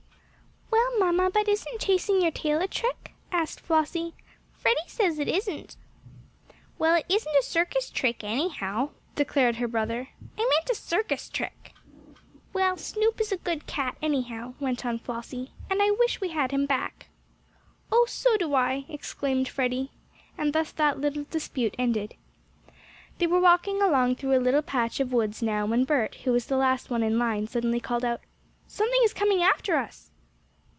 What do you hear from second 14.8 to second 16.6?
on Flossie, "and I wish we had